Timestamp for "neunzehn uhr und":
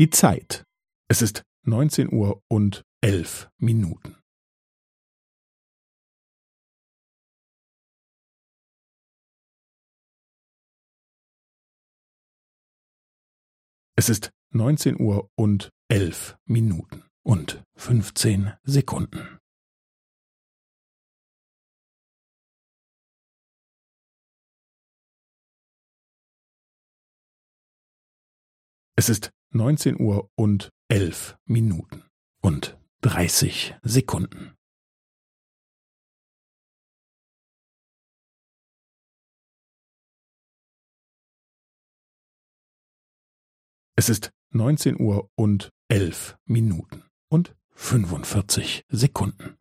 1.60-2.86, 14.54-15.68, 29.50-30.70, 44.50-45.70